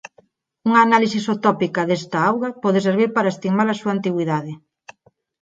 Unha 0.67 0.81
análise 0.87 1.17
isotópica 1.21 1.87
desta 1.89 2.17
auga 2.29 2.49
pode 2.63 2.79
servir 2.87 3.09
para 3.15 3.31
estimar 3.33 3.67
a 3.69 3.79
súa 3.79 3.93
antigüidade. 3.97 4.53